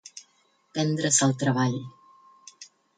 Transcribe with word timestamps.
Prendre's 0.77 1.21
el 1.27 1.37
treball. 1.45 1.81